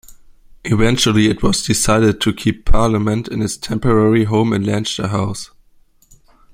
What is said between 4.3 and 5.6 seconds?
in Leinster House.